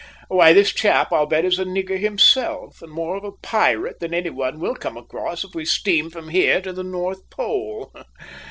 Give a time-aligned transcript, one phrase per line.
[0.29, 4.15] Why, this chap, I'll bet, is a nigger himself, and more of a pirate than
[4.15, 7.93] any one we'll come across if we steam from here to the North Pole.